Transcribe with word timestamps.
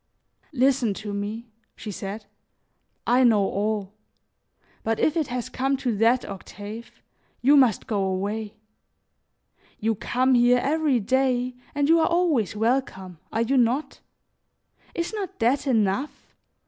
"Listen 0.51 0.95
to 0.95 1.13
me," 1.13 1.51
she 1.75 1.91
said; 1.91 2.25
"I 3.05 3.23
know 3.23 3.43
all; 3.45 3.93
but 4.81 4.99
if 4.99 5.15
it 5.15 5.27
has 5.27 5.47
come 5.47 5.77
to 5.77 5.95
that, 5.97 6.25
Octave, 6.25 7.03
you 7.43 7.55
must 7.55 7.85
go 7.85 8.01
away. 8.05 8.55
You 9.79 9.93
come 9.93 10.33
here 10.33 10.57
every 10.57 10.99
day 10.99 11.53
and 11.75 11.87
you 11.87 11.99
are 11.99 12.07
always 12.09 12.55
welcome, 12.55 13.19
are 13.31 13.43
you 13.43 13.57
not? 13.57 13.99
Is 14.95 15.13
not 15.13 15.37
that 15.37 15.67
enough? 15.67 16.33